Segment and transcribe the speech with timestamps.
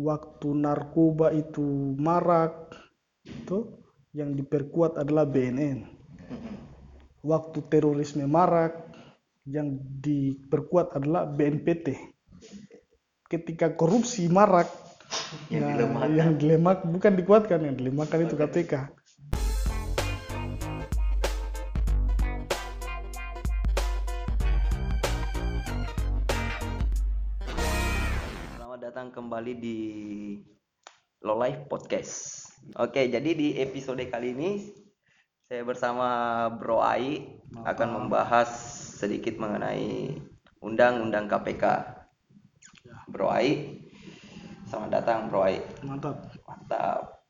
[0.00, 2.72] waktu narkoba itu marak
[3.28, 3.68] itu
[4.16, 5.84] yang diperkuat adalah BNN
[7.20, 8.80] waktu terorisme marak
[9.44, 11.96] yang diperkuat adalah BNPT
[13.28, 14.66] ketika korupsi marak
[15.50, 16.10] Yang nah, dilemahkan.
[16.14, 18.72] yang dilemak bukan dikuatkan yang dilemahkan itu KPK
[29.30, 29.78] kembali di
[31.22, 32.50] Low Life Podcast.
[32.82, 34.58] Oke, jadi di episode kali ini
[35.46, 38.50] saya bersama Bro Ai akan membahas
[38.98, 40.18] sedikit mengenai
[40.58, 41.62] Undang-Undang KPK.
[42.82, 43.06] Ya.
[43.06, 43.78] Bro Ai,
[44.66, 45.62] selamat datang Bro Ai.
[45.86, 47.22] mantap Mantap.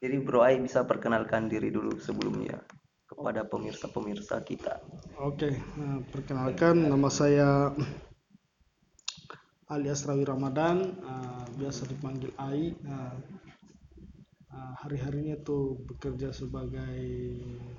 [0.00, 2.64] Jadi Bro Ai bisa perkenalkan diri dulu sebelumnya
[3.04, 4.80] kepada pemirsa-pemirsa kita.
[5.20, 7.76] Oke, nah, perkenalkan nama saya
[9.64, 12.76] Ali Asrawi Ramadan, uh, biasa dipanggil Ai.
[12.84, 13.16] Nah,
[14.52, 17.00] uh, hari-harinya tuh bekerja sebagai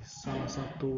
[0.02, 0.94] salah satu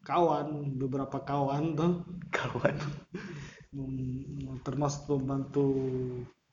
[0.00, 1.92] kawan, beberapa kawan tuh,
[2.32, 2.76] Kawan.
[4.66, 5.70] termasuk membantu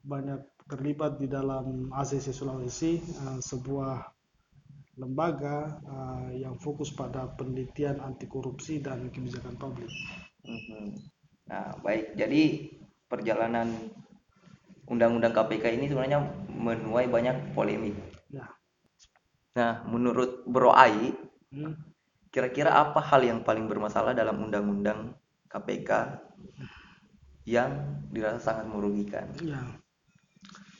[0.05, 4.03] banyak terlibat di dalam ACC Sulawesi, uh, sebuah
[4.97, 9.89] lembaga uh, yang fokus pada penelitian anti korupsi dan kebijakan publik.
[10.43, 11.15] Mhm.
[11.47, 12.19] Nah, baik.
[12.19, 12.75] Jadi
[13.07, 13.71] perjalanan
[14.87, 17.95] Undang-Undang KPK ini sebenarnya menuai banyak polemik.
[18.31, 18.47] Ya,
[19.57, 21.17] Nah, menurut Bro Ai,
[21.49, 21.73] hmm,
[22.29, 25.17] kira-kira apa hal yang paling bermasalah dalam Undang-Undang
[25.49, 25.89] KPK
[27.49, 29.25] yang dirasa sangat merugikan?
[29.41, 29.57] ya.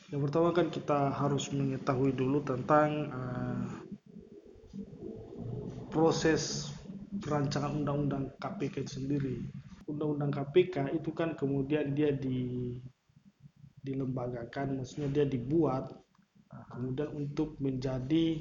[0.08, 3.66] Yang pertama kan kita harus mengetahui dulu tentang uh,
[5.92, 6.72] proses
[7.20, 9.36] perancangan undang-undang KPK itu sendiri.
[9.88, 12.76] Undang-undang KPK itu kan kemudian dia di
[13.80, 15.88] dilembagakan, maksudnya dia dibuat
[16.72, 18.40] kemudian untuk menjadi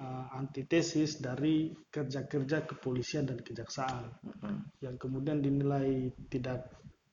[0.00, 4.58] uh, antitesis dari kerja-kerja kepolisian dan kejaksaan Mhm.
[4.84, 6.68] yang kemudian dinilai tidak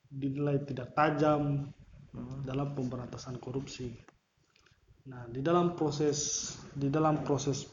[0.07, 1.71] dinilai tidak tajam
[2.47, 3.93] dalam pemberantasan korupsi.
[5.11, 7.67] Nah, di dalam proses di dalam proses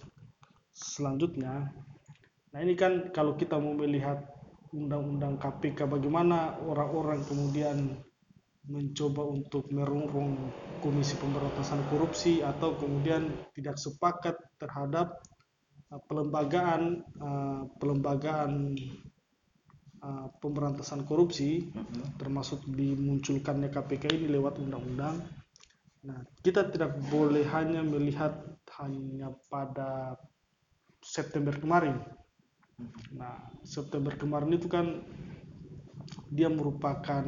[0.74, 1.70] selanjutnya,
[2.50, 4.33] nah ini kan kalau kita mau melihat
[4.74, 7.94] undang-undang KPK bagaimana orang-orang kemudian
[8.66, 10.50] mencoba untuk merongrong
[10.82, 15.22] Komisi Pemberantasan Korupsi atau kemudian tidak sepakat terhadap
[15.94, 18.74] uh, pelembagaan uh, pelembagaan
[20.04, 22.20] uh, pemberantasan korupsi Mhm.
[22.20, 25.24] termasuk dimunculkannya KPK ini lewat undang-undang.
[26.04, 28.36] Nah, kita tidak boleh hanya melihat
[28.76, 30.20] hanya pada
[31.00, 31.96] September kemarin.
[33.14, 34.98] Nah, September kemarin itu kan
[36.30, 37.22] dia merupakan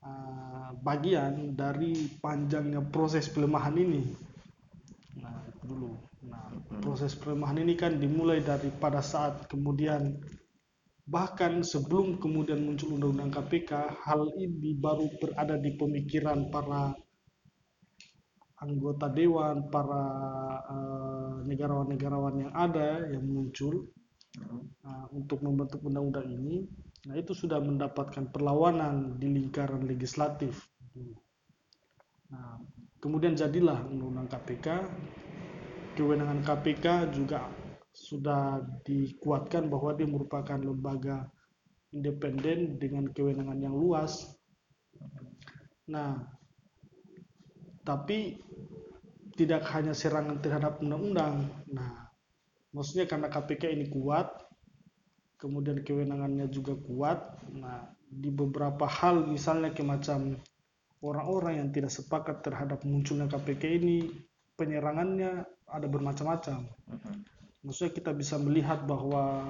[0.00, 4.02] uh, bagian dari panjangnya proses pelemahan ini.
[5.20, 5.92] Nah, itu dulu.
[6.24, 6.48] Nah,
[6.80, 10.16] proses pelemahan ini kan dimulai dari pada saat kemudian
[11.04, 16.96] bahkan sebelum kemudian muncul undang-undang KPK, hal ini baru berada di pemikiran para
[18.64, 20.04] anggota dewan, para
[20.64, 23.84] eh, negarawan-negarawan yang ada yang muncul
[24.84, 26.66] Nah, untuk membentuk undang-undang ini.
[27.06, 30.66] Nah, itu sudah mendapatkan perlawanan di lingkaran legislatif.
[32.34, 32.58] Nah,
[32.98, 34.66] kemudian jadilah undang-undang KPK.
[35.94, 37.46] Kewenangan KPK juga
[37.94, 41.30] sudah dikuatkan bahwa dia merupakan lembaga
[41.94, 44.34] independen dengan kewenangan yang luas.
[45.86, 46.18] Nah,
[47.86, 48.42] tapi
[49.38, 51.46] tidak hanya serangan terhadap undang-undang.
[51.70, 52.03] Nah,
[52.74, 54.34] maksudnya karena KPK ini kuat,
[55.38, 57.38] kemudian kewenangannya juga kuat.
[57.54, 60.36] Nah, di beberapa hal misalnya kemacam
[61.00, 64.10] orang-orang yang tidak sepakat terhadap munculnya KPK ini,
[64.58, 66.66] penyerangannya ada bermacam-macam.
[66.90, 67.14] Mhm.
[67.64, 69.40] Maksudnya kita bisa melihat bahwa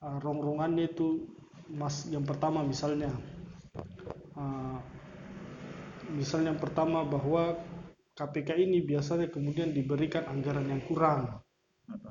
[0.00, 1.28] uh, rongrongannya itu
[1.70, 3.12] mas yang pertama misalnya
[4.34, 4.78] uh,
[6.10, 7.60] misalnya yang pertama bahwa
[8.18, 11.44] KPK ini biasanya kemudian diberikan anggaran yang kurang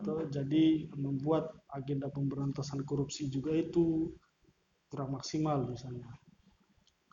[0.04, 4.12] Tuh, jadi membuat agenda pemberantasan korupsi juga itu
[4.90, 6.10] kurang maksimal misalnya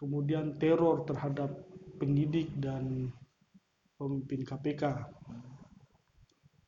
[0.00, 1.52] kemudian teror terhadap
[2.00, 3.12] penyidik dan
[4.00, 4.82] pemimpin KPK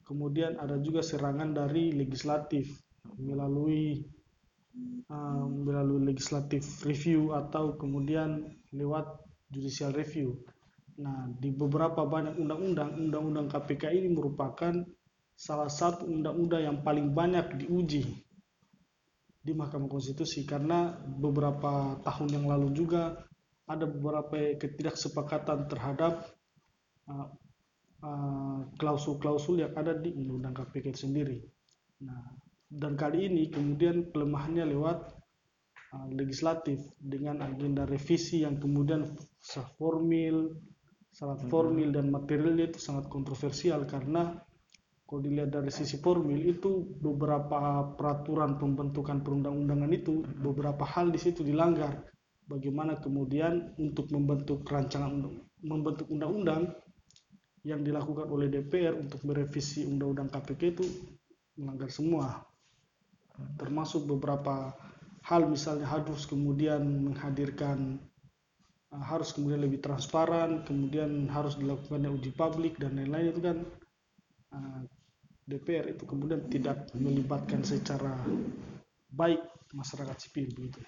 [0.04, 2.78] kemudian ada juga serangan dari legislatif
[3.20, 4.00] melalui
[5.12, 9.20] uh, melalui legislative review atau kemudian lewat
[9.52, 10.36] judicial review.
[10.98, 14.74] Nah, di beberapa banyak undang-undang, undang-undang KPK ini merupakan
[15.38, 18.02] salah satu undang-undang yang paling banyak diuji
[19.38, 23.22] di Mahkamah Konstitusi karena beberapa tahun yang lalu juga
[23.70, 26.26] ada beberapa ketidaksepakatan terhadap
[27.06, 27.30] uh,
[28.02, 31.38] uh, klausul-klausul yang ada di Undang-Undang KPK itu sendiri.
[32.02, 32.34] Nah,
[32.66, 34.98] dan kali ini kemudian kelemahannya lewat
[35.94, 39.06] uh, legislatif dengan agenda revisi yang kemudian
[39.78, 40.58] formil,
[41.14, 41.50] sangat hmm.
[41.52, 44.34] formil dan materialnya itu sangat kontroversial karena
[45.08, 51.40] kalau dilihat dari sisi formil itu beberapa peraturan pembentukan perundang-undangan itu beberapa hal di situ
[51.40, 52.04] dilanggar.
[52.44, 55.32] Bagaimana kemudian untuk membentuk rancangan
[55.64, 56.76] membentuk undang-undang
[57.64, 60.84] yang dilakukan oleh DPR untuk merevisi undang-undang KPK itu
[61.56, 62.44] melanggar semua.
[63.56, 64.76] Termasuk beberapa
[65.24, 67.96] hal misalnya harus kemudian menghadirkan
[68.92, 73.58] uh, harus kemudian lebih transparan kemudian harus dilakukan uji publik dan lain-lain itu kan
[74.56, 74.80] uh,
[75.48, 78.20] DPR itu kemudian tidak melibatkan secara
[79.08, 79.40] baik
[79.72, 80.84] masyarakat sipil begitu.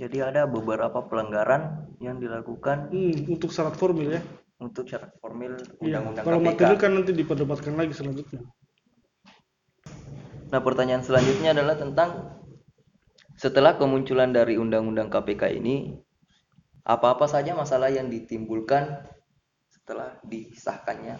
[0.00, 4.22] Jadi ada beberapa pelanggaran yang dilakukan hmm, untuk syarat formil ya.
[4.60, 8.40] Untuk syarat formil iya, undang-undang ya, Kalau kan nanti diperdebatkan lagi selanjutnya.
[10.50, 12.40] Nah, pertanyaan selanjutnya adalah tentang
[13.40, 15.96] setelah kemunculan dari undang-undang KPK ini,
[16.84, 19.00] apa-apa saja masalah yang ditimbulkan
[19.72, 21.16] setelah disahkannya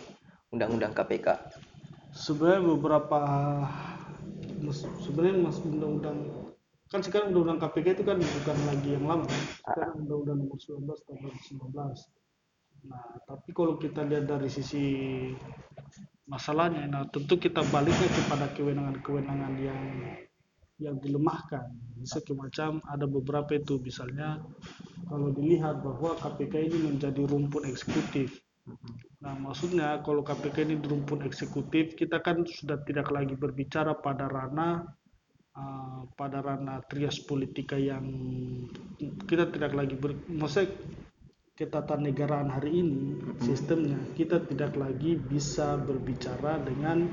[0.53, 1.29] undang-undang KPK?
[2.21, 3.21] Sebenarnya beberapa
[5.01, 6.19] sebenarnya mas undang-undang
[6.93, 9.43] kan sekarang undang-undang KPK itu kan bukan lagi yang lama kan?
[9.57, 11.19] sekarang undang-undang nomor 19 tahun
[11.73, 14.85] 2019 nah tapi kalau kita lihat dari sisi
[16.29, 19.81] masalahnya nah tentu kita baliknya kepada kewenangan-kewenangan yang
[20.81, 21.69] yang dilemahkan.
[22.01, 24.41] Bisa macam ada beberapa itu misalnya
[25.13, 28.41] kalau dilihat bahwa KPK ini menjadi rumpun eksekutif
[29.21, 34.89] Nah, maksudnya kalau KPK ini rumpun eksekutif, kita kan sudah tidak lagi berbicara pada ranah
[35.61, 38.07] uh, pada ranah trias politika yang
[39.29, 40.73] kita tidak lagi ber, maksudnya
[41.53, 47.13] ketatanegaraan hari ini sistemnya kita tidak lagi bisa berbicara dengan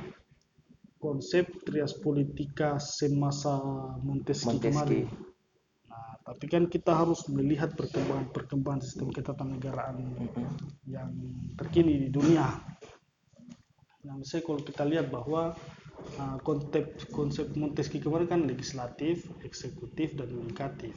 [1.03, 3.59] konsep trias politika semasa
[3.99, 4.71] Montesquieu, Montesquieu.
[4.71, 5.26] kemarin.
[6.27, 10.11] Tapi kan kita harus melihat perkembangan-perkembangan sistem ketatanegaraan
[10.83, 11.07] yang
[11.55, 12.51] terkini di dunia.
[14.03, 15.55] Nah, misalnya kalau kita lihat bahwa
[16.19, 20.95] uh, konsep konsep Montesquieu kemarin kan legislatif, eksekutif dan yudikatif.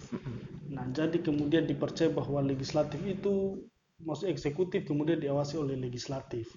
[0.66, 3.62] Nah, jadi kemudian dipercaya bahwa legislatif itu
[4.02, 6.50] maksud eksekutif kemudian diawasi oleh legislatif.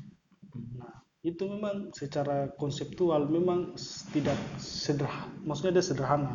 [0.53, 3.77] Nah, itu memang secara konseptual memang
[4.13, 6.33] tidak sederhana, maksudnya dia sederhana.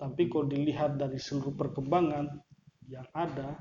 [0.00, 2.40] Tapi kalau dilihat dari seluruh perkembangan
[2.88, 3.60] yang ada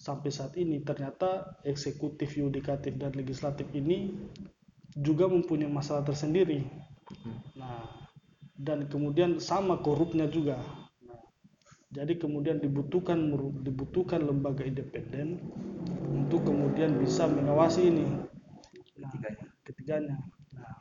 [0.00, 4.16] sampai saat ini ternyata eksekutif, yudikatif dan legislatif ini
[4.96, 6.64] juga mempunyai masalah tersendiri
[7.54, 7.86] Nah,
[8.58, 10.58] dan kemudian sama korupnya juga.
[11.06, 11.20] Nah,
[11.94, 13.30] jadi kemudian dibutuhkan
[13.62, 15.38] dibutuhkan lembaga independen
[16.10, 18.06] untuk kemudian bisa mengawasi ini.
[18.98, 19.12] Nah,
[19.62, 20.18] ketiganya.
[20.56, 20.74] Nah,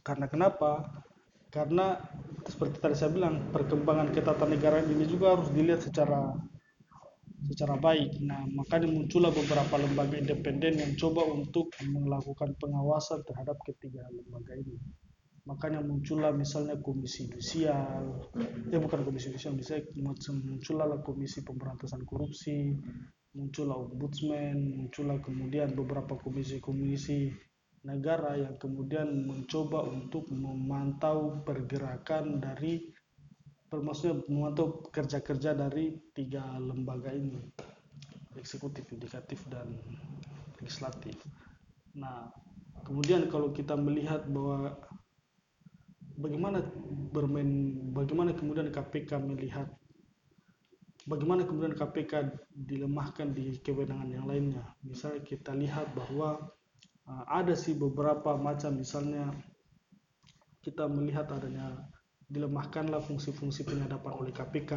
[0.00, 0.72] karena kenapa?
[1.52, 1.98] Karena
[2.50, 6.34] seperti tadi saya bilang perkembangan ketatanegaraan ini juga harus dilihat secara
[7.46, 8.20] secara baik.
[8.20, 14.76] Nah, makanya muncullah beberapa lembaga independen yang coba untuk melakukan pengawasan terhadap ketiga lembaga ini.
[15.48, 18.30] Makanya muncullah misalnya komisi judisial,
[18.70, 19.88] ya bukan komisi judisial, misalnya
[20.46, 22.76] muncullah komisi pemberantasan korupsi,
[23.34, 27.49] muncullah ombudsman, muncullah kemudian beberapa komisi-komisi
[27.80, 32.92] negara yang kemudian mencoba untuk memantau pergerakan dari
[33.72, 37.38] maksudnya memantau kerja-kerja dari tiga lembaga ini
[38.36, 39.70] eksekutif, yudikatif dan
[40.58, 41.16] legislatif.
[41.96, 42.30] Nah,
[42.84, 44.76] kemudian kalau kita melihat bahwa
[46.18, 46.62] bagaimana
[47.10, 49.66] bermain, bagaimana kemudian KPK melihat,
[51.08, 54.62] bagaimana kemudian KPK dilemahkan di kewenangan yang lainnya.
[54.84, 56.50] Misalnya kita lihat bahwa
[57.26, 59.30] ada sih beberapa macam, misalnya
[60.60, 61.88] kita melihat adanya
[62.30, 64.72] dilemahkanlah fungsi-fungsi penyadapan oleh KPK.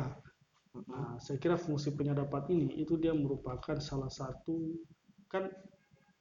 [0.90, 4.74] Nah, saya kira fungsi penyadapan ini itu dia merupakan salah satu
[5.30, 5.46] kan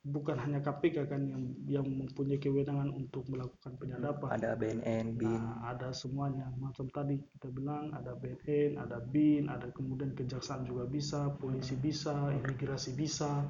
[0.02, 4.28] bukan hanya KPK kan yang yang mempunyai kewenangan untuk melakukan penyadapan.
[4.35, 5.40] Ada BNN, BIN.
[5.40, 6.52] Nah, ada semuanya.
[6.61, 12.35] Macam tadi kita bilang ada BNN, ada BIN, ada kemudian kejaksaan juga bisa, polisi bisa,
[12.35, 13.47] imigrasi bisa.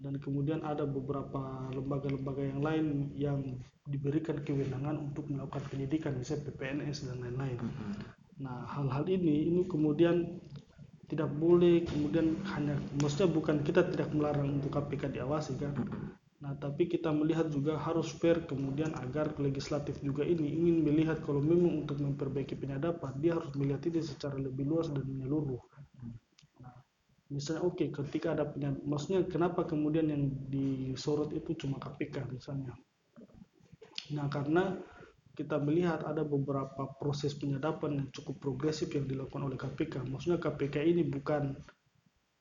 [0.00, 3.40] Dan kemudian ada beberapa lembaga-lembaga yang lain yang
[3.84, 7.60] diberikan kewenangan untuk melakukan penyidikan misalnya PPNS dan lain-lain.
[7.60, 7.92] Mm-hmm.
[8.40, 10.40] Nah hal-hal ini ini kemudian
[11.10, 15.76] tidak boleh kemudian hanya maksudnya bukan kita tidak melarang untuk KPK diawasi kan.
[15.76, 16.08] Mm-hmm.
[16.40, 21.44] Nah tapi kita melihat juga harus fair kemudian agar legislatif juga ini ingin melihat kalau
[21.44, 25.60] memang untuk memperbaiki penyadapan dia harus melihat ini secara lebih luas dan menyeluruh
[27.30, 32.74] misalnya oke ketika ada penyadapan maksudnya kenapa kemudian yang disorot itu cuma KPK misalnya?
[34.10, 34.74] Nah karena
[35.38, 40.82] kita melihat ada beberapa proses penyadapan yang cukup progresif yang dilakukan oleh KPK maksudnya KPK
[40.82, 41.54] ini bukan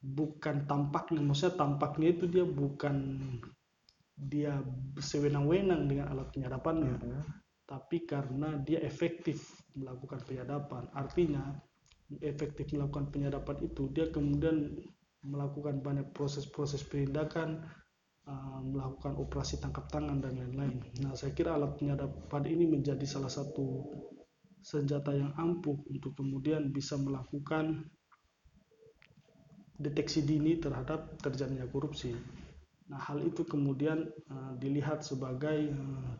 [0.01, 2.96] bukan tampaknya maksudnya tampaknya itu dia bukan
[4.19, 4.60] dia
[5.00, 6.96] sewenang-wenang dengan alat penyadapannya.
[7.00, 7.24] Mhm.
[7.69, 9.46] tapi karena dia efektif
[9.77, 10.89] melakukan penyadapan.
[10.89, 11.53] Artinya
[12.25, 14.74] efektif melakukan penyadapan itu dia kemudian
[15.22, 17.62] melakukan banyak proses-proses penindakan
[18.25, 20.82] uh, melakukan operasi tangkap tangan dan lain-lain.
[21.04, 23.86] Nah saya kira alat penyadapan ini menjadi salah satu
[24.60, 27.88] senjata yang ampuh untuk kemudian bisa melakukan
[29.80, 32.12] deteksi dini terhadap terjadinya korupsi.
[32.89, 36.12] Nah, hal itu kemudian uh, dilihat sebagai uh,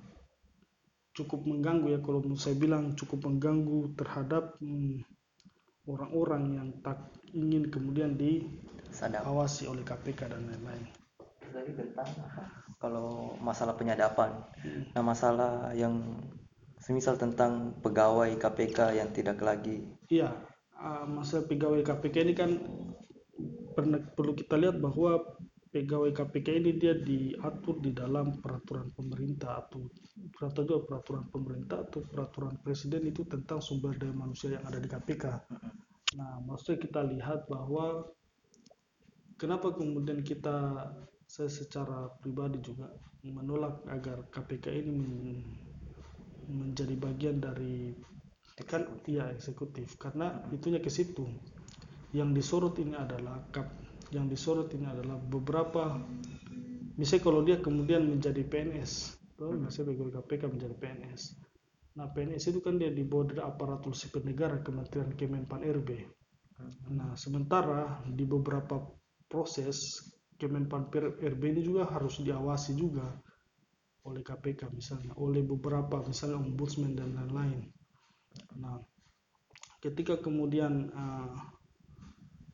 [1.12, 5.04] cukup mengganggu ya kalau saya bilang cukup mengganggu terhadap mm,
[5.90, 10.86] orang-orang yang tak ingin kemudian diawasi oleh KPK dan lain-lain.
[11.50, 12.06] dari tentang
[12.78, 14.38] kalau masalah penyadapan.
[14.94, 16.22] Nah masalah yang
[16.78, 19.84] semisal tentang pegawai KPK yang tidak lagi.
[20.08, 20.32] Iya,
[20.78, 22.54] uh, masalah pegawai KPK ini kan
[23.76, 25.20] pernah perlu kita lihat bahwa
[25.70, 29.86] pegawai KPK ini dia diatur di dalam peraturan pemerintah atau
[30.40, 34.90] atau juga peraturan pemerintah atau peraturan presiden itu tentang sumber daya manusia yang ada di
[34.90, 35.26] KPK.
[36.18, 38.10] Nah, maksudnya kita lihat bahwa
[39.38, 40.90] kenapa kemudian kita
[41.30, 42.90] saya secara pribadi juga
[43.22, 45.58] menolak agar KPK ini men-
[46.50, 47.94] menjadi bagian dari
[48.66, 51.24] kan iya eksekutif karena itunya ke situ.
[52.12, 53.70] Yang disorot ini adalah kap
[54.10, 56.02] yang disorot ini adalah beberapa
[56.98, 61.22] misalnya kalau dia kemudian menjadi PNS tuh misalnya pegawai KPK menjadi PNS
[62.00, 65.90] nah PNS itu kan dia di bawah dari aparatur sipil negara Kementerian Kemenpan RB
[66.96, 68.80] nah sementara di beberapa
[69.28, 70.08] proses
[70.40, 70.88] Kemenpan
[71.20, 73.12] RB ini juga harus diawasi juga
[74.08, 77.68] oleh KPK misalnya oleh beberapa misalnya ombudsman dan lain-lain.
[78.56, 78.80] Nah
[79.84, 81.36] ketika kemudian uh,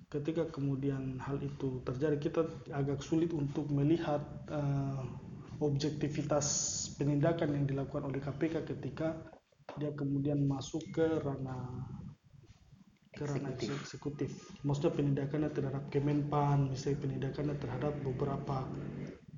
[0.09, 2.41] ketika kemudian hal itu terjadi kita
[2.73, 5.05] agak sulit untuk melihat uh,
[5.61, 6.45] objektivitas
[6.99, 9.13] penindakan yang dilakukan oleh KPK ketika
[9.75, 11.89] dia kemudian masuk ke ranah
[13.15, 13.79] ke ranah Eksekutif.
[13.79, 14.31] eksekutif.
[14.67, 18.67] Maksudnya penindakannya terhadap Kemenpan, misalnya penindakannya terhadap beberapa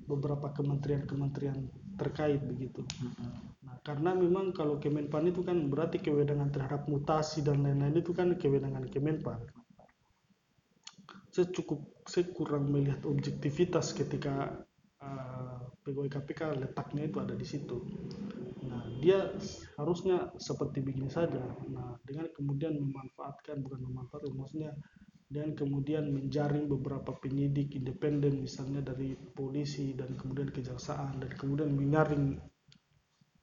[0.08, 1.58] beberapa kementerian-kementerian
[1.94, 2.82] terkait begitu.
[3.62, 8.34] Nah, karena memang kalau Kemenpan itu kan berarti kewenangan terhadap mutasi dan lain-lain itu kan
[8.34, 9.38] kewenangan Kemenpan
[11.38, 14.64] saya cukup saya kurang melihat objektivitas ketika
[14.98, 17.78] uh, pegawai KPK letaknya itu ada di situ.
[18.98, 19.30] Dia
[19.78, 21.38] harusnya seperti begini saja.
[21.70, 24.72] Nah, dengan kemudian memanfaatkan bukan memanfaatkan maksudnya
[25.28, 32.40] dan kemudian menjaring beberapa penyidik independen misalnya dari polisi dan kemudian kejaksaan dan kemudian menyaring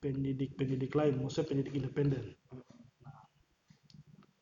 [0.01, 2.33] penyidik-penyidik lain, maksudnya penyidik independen.
[3.01, 3.17] Nah,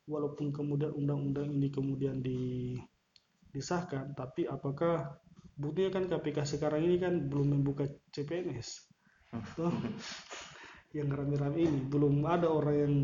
[0.08, 2.76] walaupun kemudian undang-undang ini kemudian di
[3.54, 5.20] disahkan, tapi apakah
[5.56, 8.90] buktinya kan KPK sekarang ini kan belum membuka CPNS,
[10.94, 12.96] yang rame-rame ini belum ada orang yang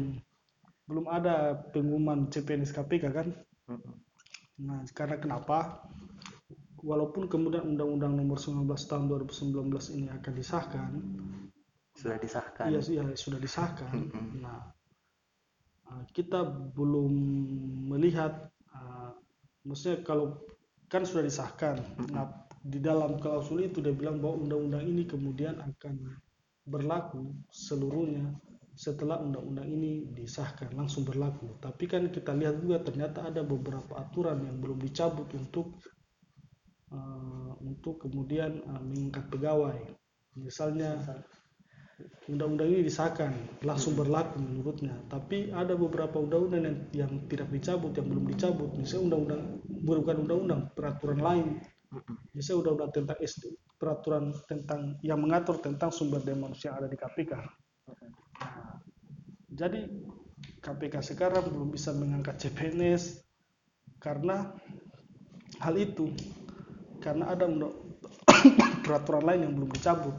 [0.86, 3.28] belum ada pengumuman CPNS KPK kan?
[4.62, 5.86] Nah, karena kenapa?
[6.80, 10.90] Walaupun kemudian Undang-Undang Nomor 19 Tahun 2019 ini akan disahkan,
[12.00, 13.92] sudah disahkan iya iya, sudah disahkan.
[14.40, 14.72] Nah,
[15.92, 17.12] uh, kita belum
[17.92, 19.12] melihat, uh,
[19.68, 20.40] maksudnya kalau
[20.88, 21.84] kan sudah disahkan.
[22.16, 22.32] Nah,
[22.64, 26.18] di dalam klausul itu dia bilang bahwa undang-undang ini kemudian akan
[26.70, 28.38] berlaku seluruhnya
[28.80, 31.60] setelah undang-undang ini disahkan langsung berlaku.
[31.60, 35.76] Tapi kan kita lihat juga ternyata ada beberapa aturan yang belum dicabut untuk
[36.96, 39.80] uh, untuk kemudian uh, mengangkat pegawai.
[40.40, 40.96] Misalnya
[42.32, 43.36] undang-undang ini disahkan
[43.68, 44.96] langsung berlaku menurutnya.
[45.12, 48.72] Tapi ada beberapa undang-undang yang, yang tidak dicabut yang belum dicabut.
[48.80, 49.44] Misalnya undang-undang
[49.84, 51.48] bukan undang-undang peraturan lain.
[52.32, 57.00] Misalnya undang-undang tentang SD peraturan tentang yang mengatur tentang sumber daya manusia yang ada di
[57.00, 57.34] KPK
[58.40, 58.80] Nah,
[59.50, 59.90] jadi
[60.62, 63.24] KPK sekarang belum bisa mengangkat CPNS
[64.00, 64.56] karena
[65.60, 66.14] hal itu.
[67.00, 67.48] Karena ada
[68.86, 70.16] peraturan lain yang belum dicabut.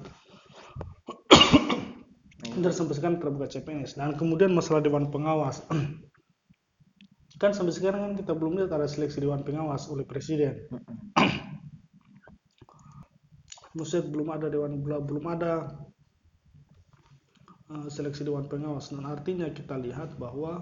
[2.50, 5.62] Dan sampai sekarang terbuka CPNS dan kemudian masalah dewan pengawas.
[7.40, 10.61] Kan sampai sekarang kan kita belum lihat ada seleksi dewan pengawas oleh presiden
[13.81, 15.53] maksudnya belum ada dewan belum ada
[17.73, 20.61] uh, seleksi dewan pengawas dan artinya kita lihat bahwa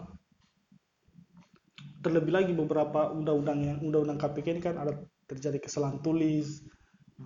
[1.98, 4.94] terlebih lagi beberapa undang-undang yang undang-undang KPK ini kan ada
[5.26, 6.62] terjadi kesalahan tulis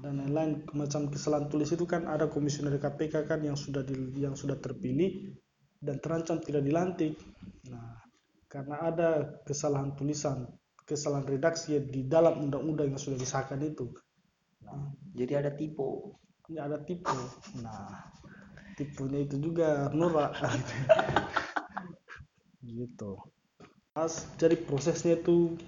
[0.00, 4.32] dan lain-lain macam kesalahan tulis itu kan ada komisioner KPK kan yang sudah di, yang
[4.32, 5.36] sudah terpilih
[5.82, 7.20] dan terancam tidak dilantik.
[7.68, 8.00] Nah,
[8.48, 9.10] karena ada
[9.44, 10.48] kesalahan tulisan,
[10.88, 13.92] kesalahan redaksi di dalam undang-undang yang sudah disahkan itu.
[14.64, 16.16] Nah, jadi ada tipu.
[16.48, 17.16] Ya ada tipu.
[17.60, 18.12] Nah,
[18.76, 20.36] tipunya itu juga norak
[22.66, 23.20] gitu.
[23.92, 25.60] As, jadi prosesnya itu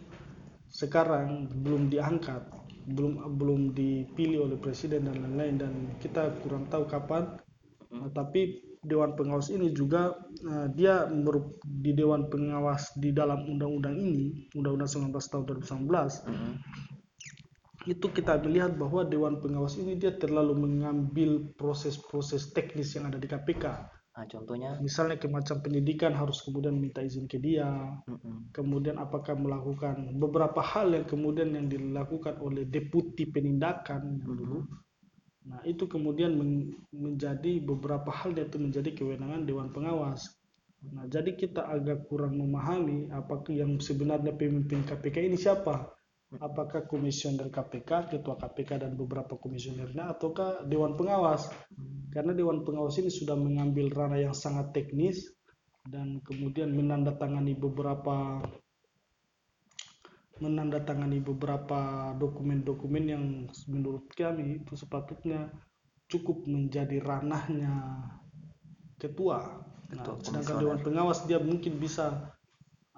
[0.72, 2.40] sekarang belum diangkat,
[2.88, 7.36] belum belum dipilih oleh presiden dan lain-lain dan kita kurang tahu kapan.
[7.94, 10.12] Nah, tapi Dewan Pengawas ini juga
[10.44, 11.08] uh, dia
[11.64, 15.44] di Dewan Pengawas di dalam undang-undang ini, Undang-Undang 19 tahun
[15.88, 16.54] 2019, mm-hmm.
[17.84, 23.28] Itu kita melihat bahwa Dewan Pengawas ini dia terlalu mengambil proses-proses teknis yang ada di
[23.28, 23.64] KPK.
[24.14, 24.78] Nah, contohnya?
[24.78, 27.66] Misalnya ke macam penyidikan harus kemudian minta izin ke dia,
[28.06, 28.54] mm-hmm.
[28.54, 34.62] kemudian apakah melakukan beberapa hal yang kemudian yang dilakukan oleh deputi penindakan yang dulu,
[35.44, 40.24] Nah, itu kemudian men menjadi beberapa hal itu menjadi kewenangan Dewan Pengawas.
[40.84, 45.93] Nah, jadi kita agak kurang memahami apakah yang sebenarnya pemimpin KPK ini siapa?
[46.40, 51.46] Apakah komisioner KPK, ketua KPK dan beberapa komisionernya ataukah Dewan Pengawas?
[52.10, 55.30] Karena Dewan Pengawas ini sudah mengambil ranah yang sangat teknis
[55.84, 58.40] dan kemudian menandatangani beberapa
[60.42, 63.24] menandatangani beberapa dokumen-dokumen yang
[63.70, 65.46] menurut kami itu sepatutnya
[66.10, 68.02] cukup menjadi ranahnya
[68.98, 69.62] ketua.
[69.94, 72.34] Nah, sedangkan dewan pengawas dia mungkin bisa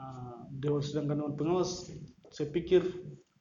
[0.00, 1.93] uh, dewan sedangkan dewan pengawas
[2.33, 2.83] saya pikir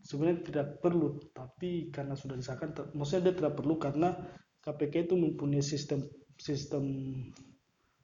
[0.06, 4.14] sebenarnya tidak perlu tapi karena sudah disahkan maksudnya dia tidak perlu karena
[4.62, 6.06] KPK itu mempunyai sistem
[6.38, 6.86] sistem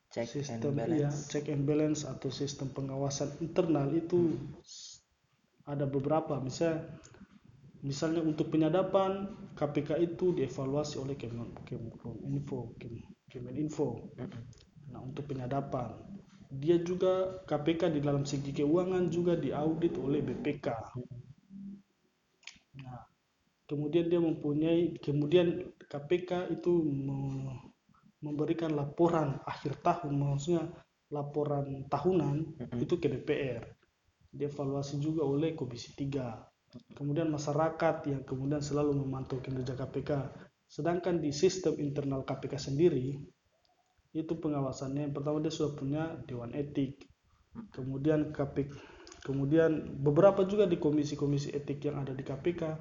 [0.10, 5.72] check sistem and ya check and balance atau sistem pengawasan internal itu hmm.
[5.72, 6.38] ada beberapa.
[6.38, 6.86] Misalnya
[7.82, 12.78] misalnya untuk penyadapan KPK itu dievaluasi oleh Kemeninfo
[13.26, 13.88] Kemeninfo
[14.92, 15.98] nah untuk penyadapan
[16.52, 21.31] dia juga KPK di dalam segi keuangan juga diaudit oleh BPK nah
[23.72, 26.84] kemudian dia mempunyai kemudian KPK itu
[28.20, 30.68] memberikan laporan akhir tahun maksudnya
[31.08, 33.64] laporan tahunan itu ke DPR
[34.32, 36.96] dievaluasi juga oleh Komisi 3.
[36.96, 40.12] Kemudian masyarakat yang kemudian selalu memantau kinerja KPK.
[40.72, 43.20] Sedangkan di sistem internal KPK sendiri,
[44.16, 47.04] itu pengawasannya yang pertama dia sudah punya Dewan Etik.
[47.76, 48.72] Kemudian KPK,
[49.28, 52.80] kemudian beberapa juga di komisi-komisi etik yang ada di KPK,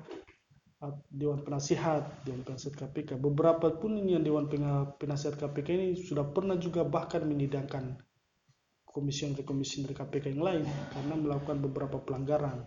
[1.12, 3.20] Dewan Penasihat, Dewan Penasihat KPK.
[3.20, 4.48] Beberapa pun yang Dewan
[4.96, 8.00] Penasihat KPK ini sudah pernah juga bahkan menyidangkan
[8.88, 10.64] komisioner-komisioner KPK yang lain
[10.96, 12.64] karena melakukan beberapa pelanggaran.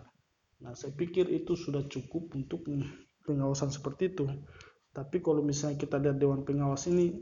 [0.62, 2.62] Nah, saya pikir itu sudah cukup untuk
[3.26, 4.30] pengawasan seperti itu.
[4.94, 7.18] Tapi kalau misalnya kita lihat Dewan Pengawas ini,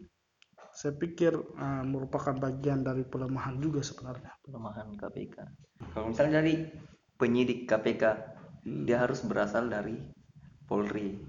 [0.77, 4.37] saya pikir uh, merupakan bagian dari pelemahan juga sebenarnya.
[4.45, 5.37] Pelemahan KPK.
[5.97, 6.69] Kalau misalnya dari
[7.17, 8.03] penyidik KPK,
[8.69, 8.85] hmm.
[8.85, 9.97] dia harus berasal dari
[10.73, 11.21] Polri.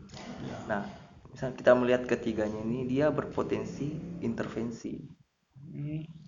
[0.47, 0.57] Ya.
[0.71, 0.81] Nah,
[1.27, 3.91] misalnya kita melihat ketiganya ini, dia berpotensi
[4.23, 4.95] intervensi.
[5.59, 6.23] Hmm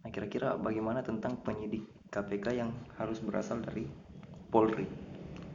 [0.00, 3.84] Nah, kira-kira bagaimana tentang penyidik KPK yang harus berasal dari
[4.48, 4.88] Polri?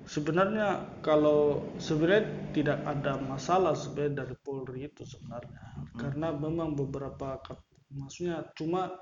[0.05, 5.97] Sebenarnya kalau sebenarnya tidak ada masalah sebenarnya dari Polri itu sebenarnya hmm.
[5.97, 7.41] karena memang beberapa
[7.89, 8.93] maksudnya cuma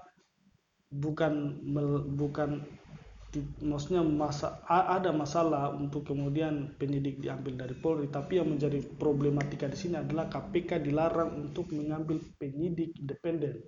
[0.87, 1.59] bukan
[2.15, 2.63] bukan
[3.65, 9.77] maksudnya masa ada masalah untuk kemudian penyidik diambil dari Polri tapi yang menjadi problematika di
[9.77, 13.65] sini adalah KPK dilarang untuk mengambil penyidik independen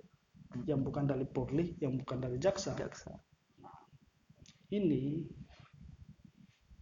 [0.64, 2.72] yang bukan dari Polri, yang bukan dari jaksa.
[2.78, 3.12] Jaksa.
[3.60, 3.76] Nah,
[4.72, 5.28] ini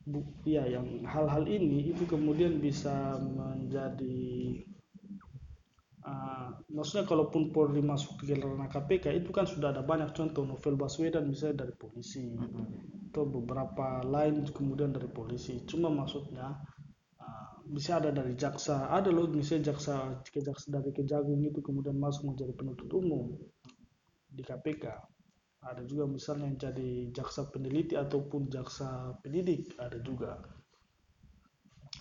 [0.06, 4.62] bu, ya yang hal-hal ini itu kemudian bisa menjadi
[6.04, 10.76] uh, maksudnya kalaupun Polri masuk ke ranah KPK itu kan sudah ada banyak contoh novel
[10.76, 13.10] Baswedan misalnya dari polisi mm-hmm.
[13.10, 16.54] atau beberapa lain kemudian dari polisi cuma maksudnya
[17.20, 22.36] uh, bisa ada dari jaksa ada loh misalnya jaksa kejaksa dari kejagung itu kemudian masuk
[22.36, 23.34] menjadi penuntut umum
[24.34, 24.84] di KPK.
[25.64, 30.36] Ada juga misalnya yang jadi jaksa peneliti ataupun jaksa pendidik, ada juga.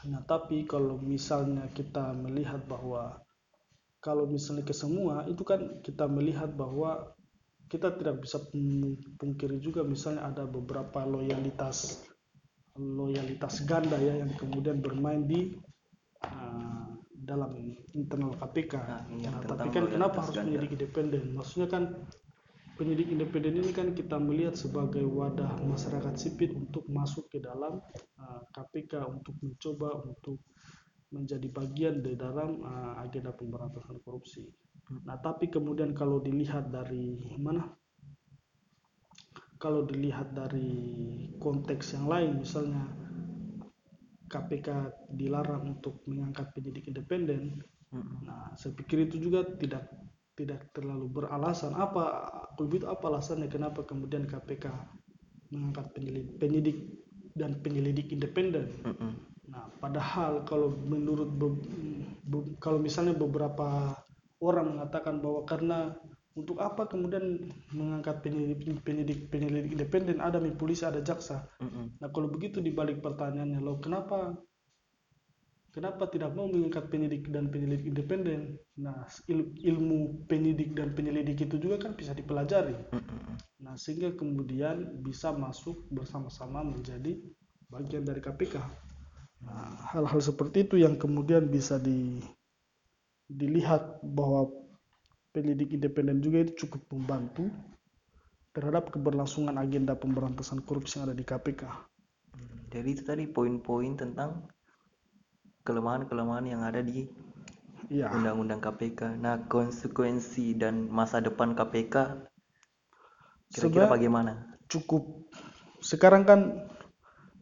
[0.03, 3.23] Nah, tapi kalau misalnya kita melihat bahwa
[4.03, 7.15] kalau misalnya ke semua itu kan kita melihat bahwa
[7.71, 8.37] kita tidak bisa
[9.17, 12.03] pungkiri juga misalnya ada beberapa loyalitas
[12.75, 15.55] loyalitas ganda ya yang kemudian bermain di
[16.27, 17.55] uh, dalam
[17.95, 18.73] internal KPK.
[18.75, 21.23] Nah, nah tapi kan kenapa harus menjadi independen?
[21.37, 21.83] Maksudnya kan
[22.75, 27.79] penyidik independen ini kan kita melihat sebagai wadah masyarakat sipil untuk masuk ke dalam
[28.19, 30.41] uh, KPK untuk mencoba untuk
[31.13, 34.49] menjadi bagian di dalam uh, agenda pemberantasan korupsi.
[35.05, 37.69] Nah, tapi kemudian kalau dilihat dari mana?
[39.61, 40.75] Kalau dilihat dari
[41.39, 42.83] konteks yang lain, misalnya
[44.27, 47.63] KPK dilarang untuk mengangkat penyidik independen,
[48.25, 49.85] nah saya pikir itu juga tidak
[50.33, 52.25] tidak terlalu beralasan apa
[52.57, 54.65] kalau itu apa alasannya kenapa kemudian KPK
[55.53, 56.77] mengangkat penyelidik, penyidik
[57.37, 58.65] dan penyelidik independen
[59.53, 61.47] nah padahal kalau menurut be,
[62.25, 63.93] be, kalau misalnya beberapa
[64.41, 65.79] orang mengatakan bahwa karena
[66.33, 71.45] untuk apa kemudian mengangkat penyelidik penyelidik penyelidik independen ada polisi ada jaksa
[72.01, 74.33] nah kalau begitu dibalik pertanyaannya lo kenapa
[75.73, 78.61] Kenapa tidak mau mengangkat penyidik dan penyelidik independen?
[78.77, 82.77] Nah, il ilmu penyidik dan penyelidik itu juga kan bisa dipelajari.
[83.57, 87.17] Nah, sehingga kemudian bisa masuk bersama-sama menjadi
[87.73, 88.61] bagian dari KPK.
[89.43, 92.23] Nah, hal-hal seperti itu yang kemudian bisa di,
[93.27, 94.49] dilihat bahwa
[95.33, 97.49] penyidik independen juga itu cukup membantu
[98.53, 101.63] terhadap keberlangsungan agenda pemberantasan korupsi yang ada di KPK.
[102.69, 104.45] Jadi itu tadi poin-poin tentang
[105.65, 107.05] kelemahan-kelemahan yang ada di
[107.91, 108.09] Iya.
[108.09, 109.19] undang-undang KPK.
[109.19, 112.25] Nah, konsekuensi dan masa depan KPK
[113.53, 114.57] kira-kira bagaimana?
[114.65, 115.29] cukup
[115.83, 116.39] sekarang kan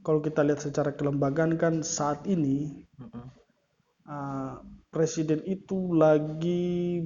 [0.01, 2.85] kalau kita lihat secara kelembagaan kan saat ini
[4.09, 6.99] uh, presiden itu lagi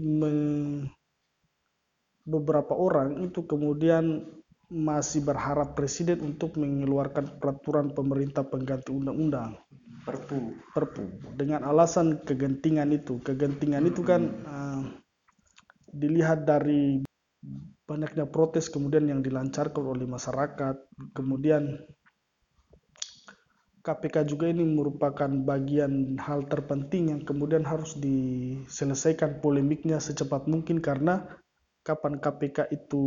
[2.25, 4.25] beberapa orang itu kemudian
[4.73, 9.61] masih berharap presiden untuk mengeluarkan peraturan pemerintah pengganti undang-undang.
[10.05, 10.57] Perpu.
[10.73, 11.05] perpu.
[11.37, 13.21] Dengan alasan kegentingan itu.
[13.21, 14.81] Kegentingan itu kan uh,
[15.89, 17.01] dilihat dari
[17.85, 20.75] banyaknya protes kemudian yang dilancarkan oleh masyarakat.
[21.13, 21.85] Kemudian
[23.85, 31.29] KPK juga ini merupakan bagian hal terpenting yang kemudian harus diselesaikan polemiknya secepat mungkin karena
[31.85, 33.03] kapan KPK itu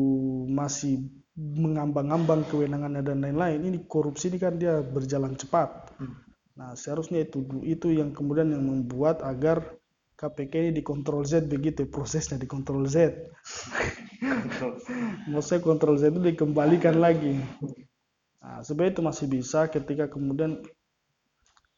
[0.47, 1.03] masih
[1.35, 5.91] mengambang-ambang kewenangannya dan lain-lain ini korupsi ini kan dia berjalan cepat
[6.59, 9.63] Nah, seharusnya itu itu yang kemudian yang membuat agar
[10.19, 13.15] KPK ini dikontrol Z begitu prosesnya dikontrol Z.
[15.31, 17.39] Maksudnya kontrol Z itu dikembalikan lagi.
[18.39, 20.63] Nah, sebenarnya itu masih bisa ketika kemudian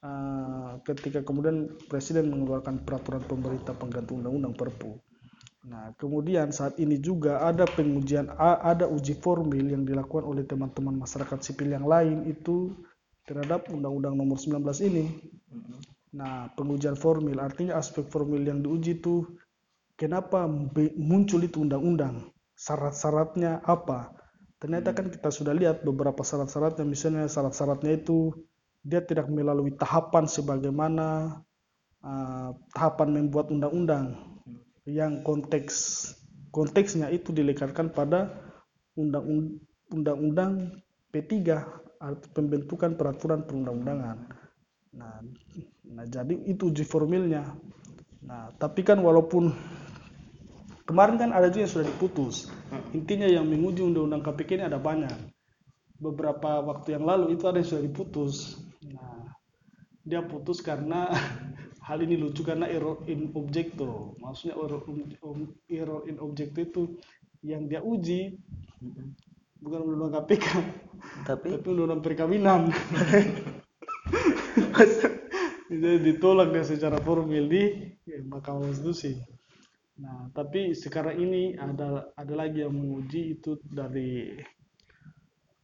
[0.04, 5.00] uh, ketika kemudian presiden mengeluarkan peraturan pemerintah pengganti undang-undang Perpu.
[5.60, 11.36] Nah, kemudian saat ini juga ada pengujian ada uji formil yang dilakukan oleh teman-teman masyarakat
[11.44, 12.72] sipil yang lain itu
[13.28, 15.04] terhadap Undang-Undang Nomor 19 ini.
[16.16, 19.28] Nah, pengujian formil artinya aspek formil yang diuji itu
[20.00, 20.48] kenapa
[20.96, 24.16] muncul itu undang-undang, syarat-syaratnya apa.
[24.60, 28.36] Ternyata kan kita sudah lihat beberapa syarat-syaratnya, misalnya syarat-syaratnya itu
[28.84, 31.40] dia tidak melalui tahapan sebagaimana
[32.04, 34.16] uh, tahapan membuat undang-undang
[34.84, 36.08] yang konteks
[36.50, 38.36] konteksnya itu dilekatkan pada
[38.96, 40.52] undang-undang
[41.08, 41.32] P3
[42.00, 44.16] arti pembentukan peraturan perundang-undangan.
[44.96, 45.20] Nah,
[45.84, 47.54] nah jadi itu uji formilnya.
[48.24, 49.52] Nah, tapi kan walaupun
[50.90, 52.50] kemarin kan ada juga yang sudah diputus.
[52.90, 55.14] Intinya yang menguji undang-undang KPK ini ada banyak.
[56.02, 58.58] Beberapa waktu yang lalu itu ada yang sudah diputus.
[58.90, 59.30] Nah,
[60.02, 61.14] dia putus karena
[61.86, 64.18] hal ini lucu karena error in objecto.
[64.18, 64.82] Maksudnya error,
[65.70, 66.82] error in objecto itu
[67.46, 68.36] yang dia uji
[69.60, 70.46] bukan undang-undang KPK
[71.24, 72.68] tapi tapi undang-undang perkawinan
[75.70, 79.20] jadi ditolak dia secara formil di ya, Mahkamah Konstitusi
[80.00, 84.32] nah tapi sekarang ini ada ada lagi yang menguji itu dari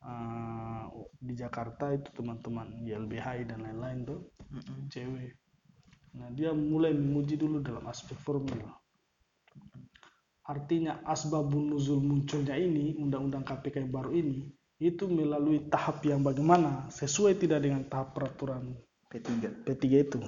[0.04, 0.84] uh,
[1.16, 4.20] di Jakarta itu teman-teman YLBHI dan lain-lain tuh
[4.52, 4.92] Mm-mm.
[4.92, 5.32] cewek
[6.16, 8.60] nah dia mulai menguji dulu dalam aspek formil
[10.46, 16.86] artinya asbabun nuzul munculnya ini undang-undang KPK yang baru ini itu melalui tahap yang bagaimana
[16.92, 18.76] sesuai tidak dengan tahap peraturan
[19.08, 19.64] P3.
[19.64, 20.18] P3 itu.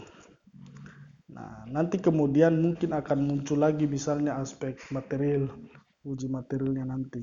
[1.28, 5.52] Nah, nanti kemudian mungkin akan muncul lagi misalnya aspek material,
[6.00, 7.20] uji materialnya nanti.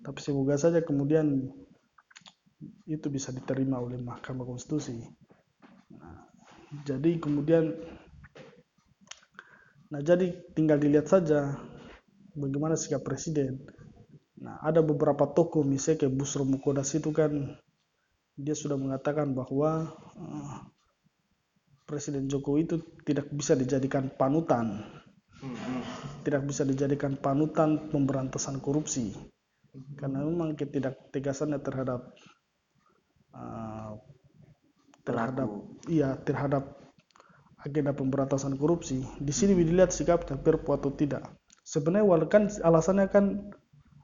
[0.00, 1.52] Tapi semoga saja kemudian
[2.88, 4.96] itu bisa diterima oleh Mahkamah Konstitusi.
[5.92, 6.24] Nah,
[6.88, 7.76] jadi kemudian
[9.88, 11.56] nah jadi tinggal dilihat saja
[12.32, 13.60] bagaimana sikap presiden.
[14.40, 17.58] Nah, ada beberapa tokoh misalnya kayak Busro Mukodas itu kan
[18.38, 20.62] dia sudah mengatakan bahwa uh,
[21.88, 22.76] Presiden Jokowi itu
[23.08, 24.84] tidak bisa dijadikan panutan,
[26.20, 29.16] tidak bisa dijadikan panutan pemberantasan korupsi.
[29.94, 32.10] karena memang ketidaktegasannya terhadap
[33.30, 33.94] uh,
[35.06, 35.86] terhadap Pelaku.
[35.86, 36.76] iya terhadap
[37.62, 39.06] agenda pemberantasan korupsi.
[39.16, 41.24] Di sini dilihat sikapnya perpu atau tidak.
[41.62, 43.24] Sebenarnya walaupun alasannya kan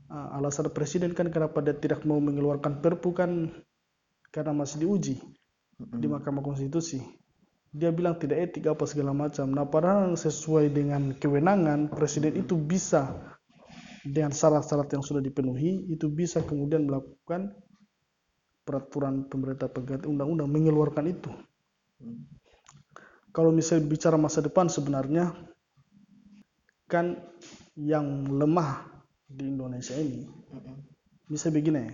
[0.09, 3.51] uh, alasan presiden kan kenapa dia tidak mau mengeluarkan perpu kan
[4.31, 5.21] karena masih diuji
[5.75, 7.24] di Mahkamah Konstitusi
[7.75, 13.35] dia bilang tidak etik apa segala macam nah padahal sesuai dengan kewenangan presiden itu bisa
[14.05, 17.57] dengan syarat-syarat yang sudah dipenuhi itu bisa kemudian melakukan
[18.65, 21.33] peraturan pemerintah pengganti undang-undang mengeluarkan itu.
[23.33, 25.33] Kalau misalnya bicara masa depan sebenarnya
[26.85, 27.17] kan
[27.75, 28.87] yang lemah
[29.25, 30.29] di Indonesia ini
[31.27, 31.89] bisa begini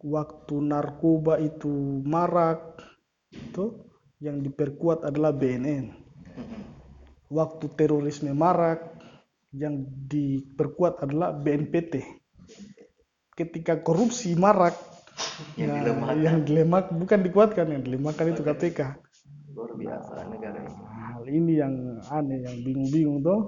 [0.00, 2.80] waktu narkoba itu marak
[3.36, 3.64] itu
[4.20, 5.92] yang diperkuat adalah BNN
[7.28, 8.96] waktu terorisme marak
[9.52, 12.02] yang diperkuat adalah BNPT
[13.36, 14.74] ketika korupsi marak
[15.56, 16.16] Yang nah, dilemahkan.
[16.20, 18.80] yang dilemak bukan dikuatkan yang dilemahkan itu KPK
[19.56, 20.76] luar biasa negara ini.
[21.16, 21.74] Hal ini yang
[22.12, 23.40] aneh yang bingung-bingung tuh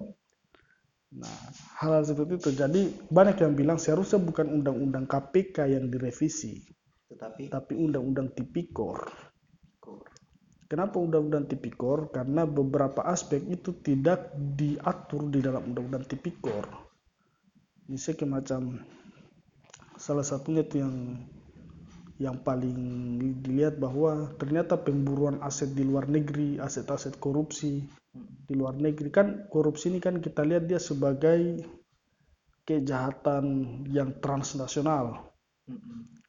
[1.09, 1.37] nah
[1.81, 2.51] hal, hal seperti itu.
[2.57, 2.81] Jadi
[3.13, 6.65] banyak yang bilang seharusnya bukan undang-undang KPK yang direvisi
[7.09, 9.05] tetapi tapi undang-undang tipikor.
[9.05, 9.28] kor
[10.69, 12.13] kenapa undang-undang tipikor?
[12.13, 16.69] Karena beberapa aspek itu tidak diatur di dalam undang-undang tipikor.
[17.89, 18.85] Misalnya macam
[19.97, 21.25] salah satunya itu yang
[22.19, 22.79] yang paling
[23.41, 27.87] dilihat bahwa ternyata pemburuan aset di luar negeri, aset-aset korupsi
[28.45, 29.09] di luar negeri.
[29.09, 31.63] Kan korupsi ini kan kita lihat dia sebagai
[32.67, 33.47] kejahatan
[33.89, 35.31] yang transnasional.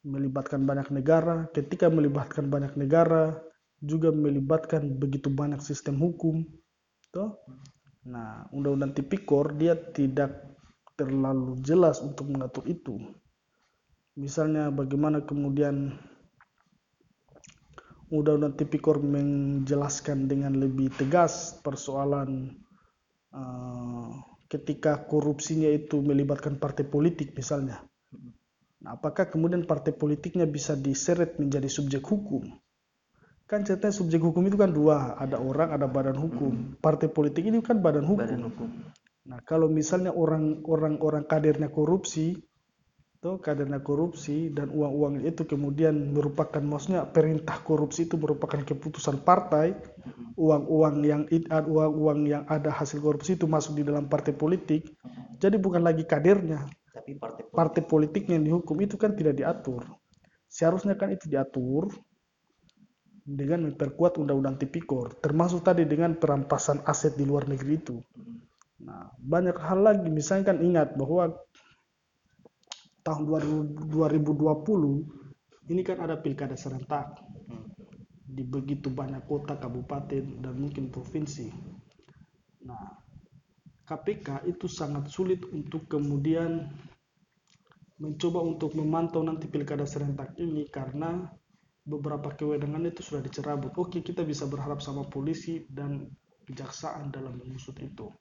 [0.06, 1.50] Melibatkan banyak negara.
[1.52, 3.49] Ketika melibatkan banyak negara
[3.80, 6.44] juga melibatkan begitu banyak sistem hukum.
[7.10, 7.40] Toh?
[8.08, 10.50] Nah, undang-undang tipikor dia tidak
[11.00, 13.00] terlalu jelas untuk mengatur itu.
[14.20, 15.96] Misalnya bagaimana kemudian
[18.12, 22.60] undang-undang tipikor menjelaskan dengan lebih tegas persoalan
[23.32, 24.12] uh,
[24.50, 27.86] ketika korupsinya itu melibatkan partai politik misalnya.
[28.80, 32.50] Nah, apakah kemudian partai politiknya bisa diseret menjadi subjek hukum?
[33.50, 36.78] Kan ceritanya subjek hukum itu kan dua, ada orang, ada badan hukum.
[36.78, 38.22] Partai politik ini kan badan hukum.
[38.22, 38.70] badan hukum
[39.30, 42.34] Nah, kalau misalnya orang orang orang kadernya korupsi,
[43.22, 49.78] tuh kadernya korupsi dan uang-uang itu kemudian merupakan maksudnya perintah korupsi itu merupakan keputusan partai,
[50.34, 54.98] uang-uang yang it- ad- uang-uang yang ada hasil korupsi itu masuk di dalam partai politik,
[55.38, 59.86] jadi bukan lagi kadernya, tapi partai politik partai politiknya yang dihukum itu kan tidak diatur.
[60.50, 61.94] Seharusnya kan itu diatur
[63.30, 68.02] dengan memperkuat undang-undang tipikor, termasuk tadi dengan perampasan aset di luar negeri itu.
[68.82, 70.10] Nah, banyak hal lagi.
[70.10, 71.38] Misalnya kan ingat bahwa
[73.06, 77.22] tahun 2000 2020 ini kan ada pilkada serentak
[78.26, 81.54] di begitu banyak kota, kabupaten, dan mungkin provinsi.
[82.66, 82.98] Nah,
[83.86, 86.66] KPK itu sangat sulit untuk kemudian
[88.00, 91.30] mencoba untuk memantau nanti pilkada serentak ini karena
[91.90, 93.74] beberapa kewenangan itu sudah dicerabut.
[93.76, 96.06] Oke, kita bisa berharap sama polisi dan
[96.46, 98.14] kejaksaan dalam mengusut itu.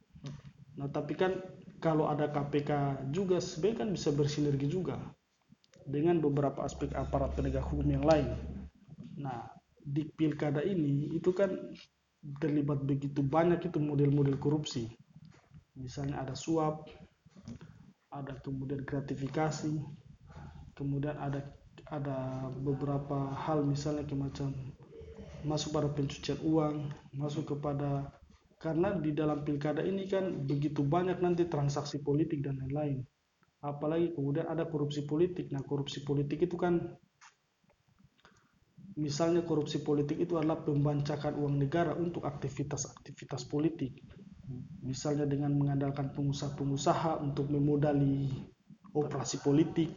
[0.80, 1.36] Nah, tapi kan
[1.78, 4.96] kalau ada KPK juga sebenarnya kan bisa bersinergi juga
[5.84, 8.28] dengan beberapa aspek aparat penegak hukum yang lain.
[9.20, 9.48] Nah,
[9.80, 11.52] di pilkada ini itu kan
[12.40, 14.90] terlibat begitu banyak itu model-model korupsi.
[15.78, 16.90] Misalnya ada suap,
[18.10, 19.72] ada kemudian gratifikasi,
[20.74, 21.40] kemudian ada
[21.88, 24.48] ada beberapa hal misalnya kayak macam
[25.46, 28.12] masuk pada pencucian uang, masuk kepada
[28.58, 33.06] karena di dalam pilkada ini kan begitu banyak nanti transaksi politik dan lain-lain.
[33.62, 35.50] Apalagi kemudian ada korupsi politik.
[35.54, 36.78] Nah, korupsi politik itu kan
[38.98, 43.94] misalnya korupsi politik itu adalah pembancakan uang negara untuk aktivitas-aktivitas politik.
[44.82, 48.26] Misalnya dengan mengandalkan pengusaha-pengusaha untuk memodali
[48.90, 49.94] operasi politik.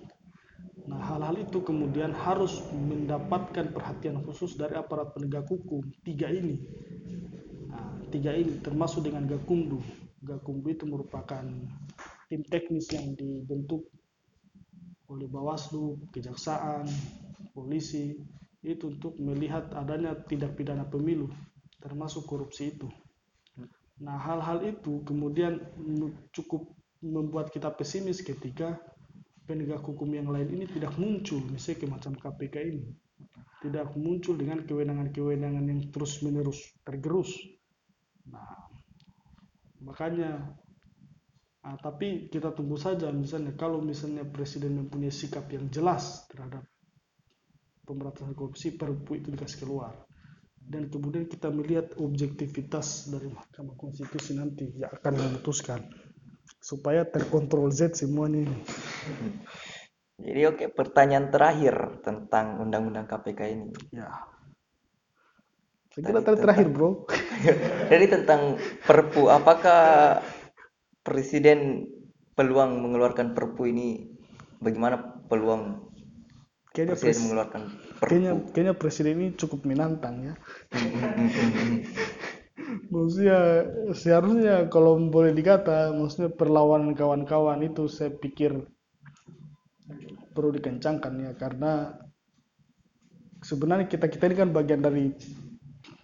[0.89, 5.85] Nah, hal-hal itu kemudian harus mendapatkan perhatian khusus dari aparat penegak hukum.
[6.01, 6.57] Tiga ini.
[7.69, 9.77] Nah, tiga ini termasuk dengan Gakumdu.
[10.21, 11.45] Gakumdu itu merupakan
[12.29, 13.85] tim teknis yang dibentuk
[15.11, 16.87] oleh Bawaslu, Kejaksaan,
[17.51, 18.15] polisi
[18.61, 21.27] itu untuk melihat adanya tindak pidana pemilu
[21.81, 22.87] termasuk korupsi itu.
[24.01, 25.61] Nah, hal-hal itu kemudian
[26.33, 26.69] cukup
[27.01, 28.77] membuat kita pesimis ketika
[29.45, 32.85] penegak hukum yang lain ini tidak muncul, misalnya macam KPK ini.
[33.61, 37.29] Tidak muncul dengan kewenangan-kewenangan yang terus-menerus tergerus.
[38.25, 38.69] Nah,
[39.85, 40.57] makanya
[41.61, 46.65] Nah, tapi kita tunggu saja misalnya kalau misalnya presiden mempunyai sikap yang jelas terhadap
[47.85, 49.93] pemberantasan korupsi perpu itu dikasih keluar
[50.57, 55.85] dan kemudian kita melihat objektivitas dari Mahkamah Konstitusi nanti yang akan memutuskan
[56.61, 58.57] supaya terkontrol Z semuanya ini.
[60.21, 63.67] Jadi oke pertanyaan terakhir tentang undang-undang KPK ini.
[63.89, 64.13] Ya.
[65.91, 67.09] Saya kira terakhir bro.
[67.91, 70.21] Jadi tentang Perpu, apakah
[71.01, 71.89] Presiden
[72.37, 74.05] peluang mengeluarkan Perpu ini
[74.61, 75.89] bagaimana peluang
[76.71, 77.61] Kayaknya Presiden pres- mengeluarkan
[77.99, 78.07] Perpu?
[78.07, 80.33] kayaknya kayaknya presiden ini cukup menantang ya.
[83.01, 83.39] Maksudnya
[83.97, 88.61] seharusnya kalau boleh dikata maksudnya perlawanan kawan-kawan itu saya pikir
[90.37, 91.97] perlu dikencangkan ya karena
[93.41, 95.09] sebenarnya kita kita ini kan bagian dari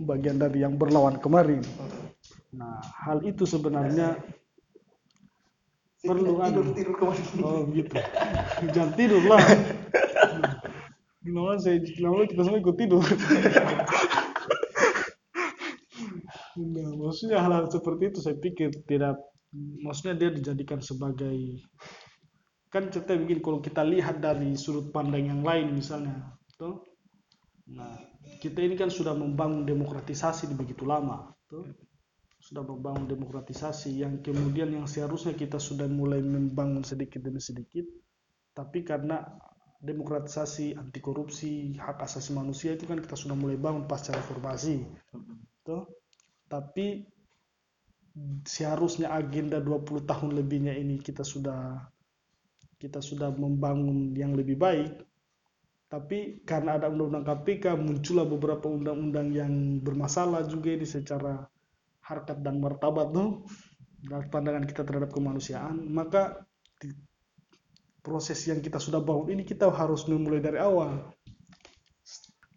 [0.02, 1.62] bagian dari yang berlawan kemarin.
[2.58, 4.18] Nah hal itu sebenarnya
[6.02, 6.66] perlu ada
[7.46, 7.94] oh gitu.
[8.74, 9.42] Jangan tidur lah.
[11.22, 13.04] Kenapa saya kenapa kita semua ikut tidur
[16.58, 19.22] Nah, maksudnya hal-hal seperti itu saya pikir tidak
[19.78, 21.62] maksudnya dia dijadikan sebagai
[22.74, 26.82] kan cerita begini kalau kita lihat dari sudut pandang yang lain misalnya tuh
[27.70, 27.94] nah
[28.42, 31.64] kita ini kan sudah membangun demokratisasi begitu lama tuh
[32.42, 37.86] sudah membangun demokratisasi yang kemudian yang seharusnya kita sudah mulai membangun sedikit demi sedikit
[38.58, 39.22] tapi karena
[39.78, 44.82] demokratisasi anti korupsi hak asasi manusia itu kan kita sudah mulai bangun pasca reformasi
[45.62, 45.86] tuh
[46.48, 47.04] tapi
[48.48, 51.86] seharusnya agenda 20 tahun lebihnya ini kita sudah
[52.78, 55.06] kita sudah membangun yang lebih baik.
[55.88, 61.48] Tapi karena ada undang-undang KPK muncullah beberapa undang-undang yang bermasalah juga ini secara
[62.04, 63.48] harkat dan martabat tuh
[64.04, 65.88] dan pandangan kita terhadap kemanusiaan.
[65.88, 66.44] Maka
[66.76, 66.92] di
[68.04, 71.08] proses yang kita sudah bangun ini kita harus memulai dari awal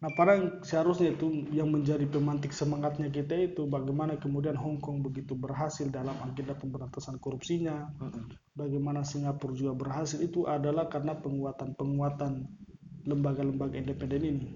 [0.01, 5.37] Nah, padahal seharusnya itu yang menjadi pemantik semangatnya kita itu bagaimana kemudian Hong Kong begitu
[5.37, 7.85] berhasil dalam agenda pemberantasan korupsinya,
[8.57, 12.49] bagaimana Singapura juga berhasil itu adalah karena penguatan-penguatan
[13.05, 14.47] lembaga-lembaga independen ini.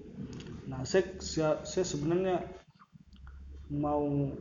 [0.66, 2.42] Nah, saya, saya, saya sebenarnya
[3.70, 4.34] mau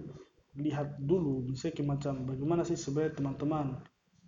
[0.58, 3.78] lihat dulu, misalnya macam bagaimana sih sebenarnya teman-teman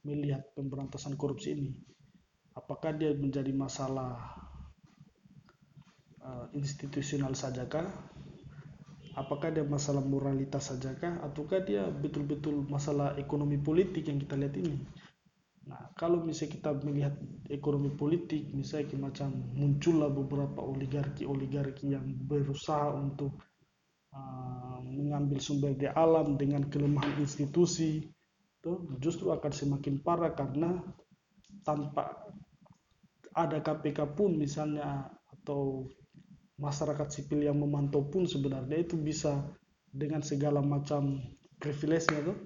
[0.05, 1.73] melihat pemberantasan korupsi ini.
[2.53, 4.45] Apakah dia menjadi masalah
[6.27, 7.87] uh, institusional sajakah?
[9.17, 11.23] Apakah dia masalah moralitas sajakah?
[11.25, 14.77] Ataukah dia betul-betul masalah ekonomi politik yang kita lihat ini?
[15.67, 17.15] Nah, kalau misalnya kita melihat
[17.49, 23.35] ekonomi politik, misalnya macam muncullah beberapa oligarki-oligarki yang berusaha untuk
[24.13, 28.05] uh, mengambil sumber daya alam dengan kelemahan institusi,
[28.61, 30.77] itu justru akan semakin parah karena
[31.65, 32.15] tanpa
[33.35, 35.89] ada KPK pun misalnya atau
[36.57, 39.45] masyarakat sipil yang memantau pun sebenarnya itu bisa
[39.93, 41.21] dengan segala macam
[41.61, 42.37] privilege-nya tuh.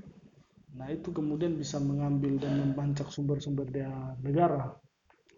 [0.71, 4.71] Nah, itu kemudian bisa mengambil dan membancak sumber-sumber daya negara,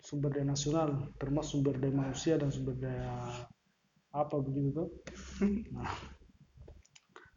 [0.01, 3.13] sumber daya nasional, termasuk sumber daya manusia dan sumber daya
[4.13, 4.89] apa begitu tuh.
[5.73, 5.89] Nah,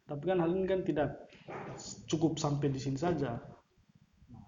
[0.05, 1.25] tapi kan hal ini kan tidak
[2.05, 3.41] cukup sampai di sini saja.
[4.29, 4.45] Nah,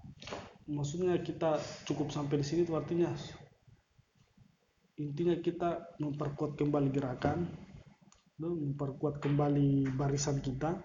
[0.70, 1.58] maksudnya kita
[1.90, 3.10] cukup sampai di sini itu artinya
[5.00, 7.48] intinya kita memperkuat kembali gerakan
[8.40, 10.80] memperkuat kembali barisan kita.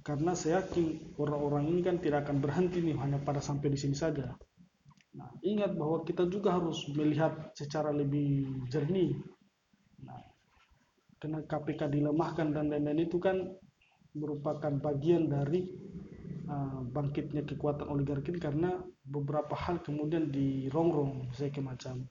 [0.00, 3.92] Karena saya yakin orang-orang ini kan tidak akan berhenti nih hanya pada sampai di sini
[3.98, 4.32] saja.
[5.18, 9.18] Nah ingat bahwa kita juga harus melihat secara lebih jernih.
[10.06, 10.22] Nah
[11.18, 13.34] karena KPK dilemahkan dan lain-lain itu kan
[14.14, 15.74] merupakan bagian dari
[16.48, 22.06] uh, bangkitnya kekuatan oligarki karena beberapa hal kemudian dirongrong saya macam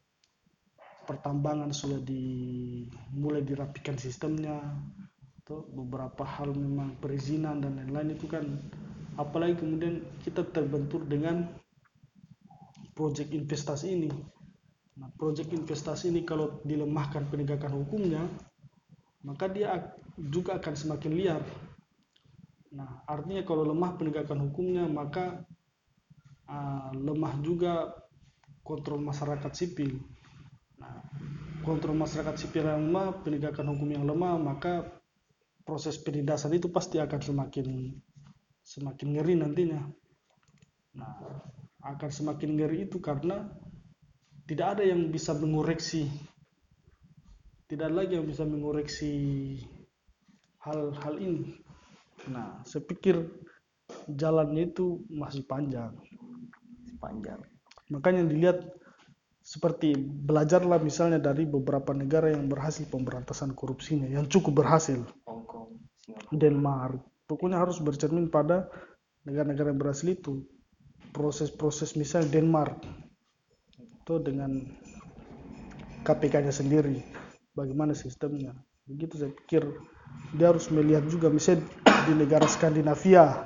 [1.06, 4.60] pertambangan sudah dimulai dirapikan sistemnya.
[5.46, 8.44] Atau beberapa hal memang perizinan dan lain-lain itu kan.
[9.16, 11.48] Apalagi kemudian kita terbentur dengan
[12.96, 14.10] proyek investasi ini.
[14.96, 18.24] Nah proyek investasi ini kalau dilemahkan penegakan hukumnya
[19.28, 21.44] maka dia juga akan semakin liar.
[22.72, 25.44] Nah artinya kalau lemah penegakan hukumnya maka
[26.48, 27.92] uh, lemah juga
[28.64, 30.00] kontrol masyarakat sipil
[30.86, 31.02] Nah,
[31.66, 34.86] kontrol masyarakat sipil yang lemah, penegakan hukum yang lemah, maka
[35.66, 37.98] proses penindasan itu pasti akan semakin
[38.62, 39.82] semakin ngeri nantinya.
[40.94, 41.42] Nah,
[41.82, 43.50] akan semakin ngeri itu karena
[44.46, 46.06] tidak ada yang bisa mengoreksi,
[47.66, 49.14] tidak lagi yang bisa mengoreksi
[50.62, 51.58] hal-hal ini.
[52.30, 53.26] Nah, saya pikir
[54.06, 55.94] jalannya itu masih panjang
[56.98, 57.38] panjang
[57.94, 58.66] makanya dilihat
[59.46, 65.06] seperti belajarlah misalnya dari beberapa negara yang berhasil pemberantasan korupsinya yang cukup berhasil.
[66.34, 66.98] Denmark.
[67.30, 68.66] Pokoknya harus bercermin pada
[69.22, 70.42] negara-negara yang berhasil itu.
[71.14, 72.74] Proses-proses misalnya Denmark.
[73.78, 74.66] Itu dengan
[76.02, 77.06] KPK-nya sendiri.
[77.54, 78.58] Bagaimana sistemnya?
[78.90, 79.62] Begitu saya pikir.
[80.34, 81.70] Dia harus melihat juga misalnya
[82.10, 83.46] di negara Skandinavia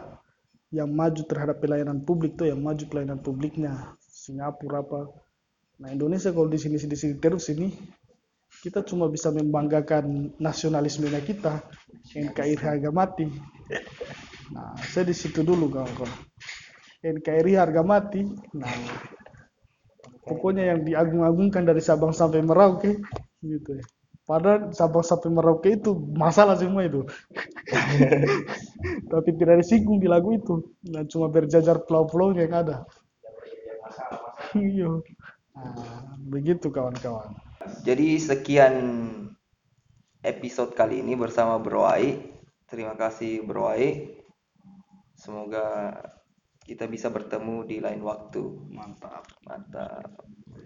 [0.72, 4.00] yang maju terhadap pelayanan publik tuh yang maju pelayanan publiknya.
[4.00, 5.12] Singapura apa
[5.80, 7.72] nah Indonesia kalau di sini di sini terus ini
[8.60, 11.64] kita cuma bisa membanggakan nasionalismenya kita
[12.12, 13.26] NKRI harga mati.
[14.52, 16.12] Nah saya di situ dulu kawan-kawan.
[17.00, 18.28] NKRI harga mati.
[18.58, 18.74] Nah
[20.28, 23.00] pokoknya yang diagung-agungkan dari Sabang sampai Merauke
[23.40, 23.86] gitu ya.
[24.28, 27.08] Padahal Sabang sampai Merauke itu masalah semua itu.
[29.12, 30.76] Tapi tidak disinggung di lagu itu.
[30.92, 32.84] Nah cuma berjajar pulau-pulau yang ada.
[34.58, 34.90] Iya
[35.64, 37.36] nah, begitu kawan-kawan.
[37.84, 38.76] Jadi sekian
[40.24, 42.20] episode kali ini bersama Bro Ai.
[42.70, 44.20] Terima kasih Bro Ai.
[45.16, 45.96] Semoga
[46.64, 48.44] kita bisa bertemu di lain waktu.
[48.72, 49.28] Mantap.
[49.44, 50.30] Mantap